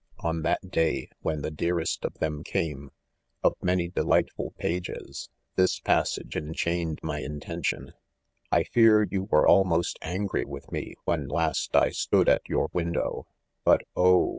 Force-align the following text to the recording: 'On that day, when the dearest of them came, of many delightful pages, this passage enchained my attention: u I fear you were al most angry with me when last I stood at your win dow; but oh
'On 0.29 0.41
that 0.41 0.71
day, 0.71 1.09
when 1.21 1.43
the 1.43 1.51
dearest 1.51 2.03
of 2.05 2.15
them 2.15 2.43
came, 2.43 2.89
of 3.43 3.53
many 3.61 3.87
delightful 3.87 4.51
pages, 4.57 5.29
this 5.57 5.79
passage 5.79 6.35
enchained 6.35 6.99
my 7.03 7.19
attention: 7.19 7.89
u 7.89 7.93
I 8.51 8.63
fear 8.63 9.03
you 9.03 9.25
were 9.25 9.47
al 9.47 9.63
most 9.63 9.99
angry 10.01 10.43
with 10.45 10.71
me 10.71 10.95
when 11.05 11.27
last 11.27 11.75
I 11.75 11.91
stood 11.91 12.27
at 12.29 12.41
your 12.49 12.71
win 12.73 12.93
dow; 12.93 13.27
but 13.63 13.81
oh 13.95 14.29